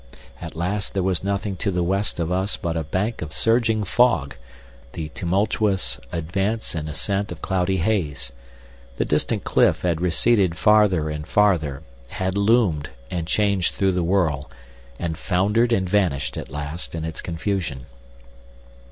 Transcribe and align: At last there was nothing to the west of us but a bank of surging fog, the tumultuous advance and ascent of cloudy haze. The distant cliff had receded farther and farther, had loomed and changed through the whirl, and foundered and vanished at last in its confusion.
At 0.41 0.55
last 0.55 0.95
there 0.95 1.03
was 1.03 1.23
nothing 1.23 1.55
to 1.57 1.69
the 1.69 1.83
west 1.83 2.19
of 2.19 2.31
us 2.31 2.57
but 2.57 2.75
a 2.75 2.83
bank 2.83 3.21
of 3.21 3.31
surging 3.31 3.83
fog, 3.83 4.35
the 4.93 5.09
tumultuous 5.09 5.99
advance 6.11 6.73
and 6.73 6.89
ascent 6.89 7.31
of 7.31 7.43
cloudy 7.43 7.77
haze. 7.77 8.31
The 8.97 9.05
distant 9.05 9.43
cliff 9.43 9.83
had 9.83 10.01
receded 10.01 10.57
farther 10.57 11.11
and 11.11 11.27
farther, 11.27 11.83
had 12.07 12.35
loomed 12.35 12.89
and 13.11 13.27
changed 13.27 13.75
through 13.75 13.91
the 13.91 14.01
whirl, 14.01 14.49
and 14.97 15.19
foundered 15.19 15.71
and 15.71 15.87
vanished 15.87 16.35
at 16.35 16.49
last 16.49 16.95
in 16.95 17.05
its 17.05 17.21
confusion. 17.21 17.85